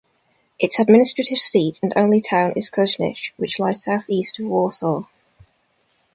[0.57, 5.03] Its administrative seat and only town is Kozienice, which lies south-east of Warsaw.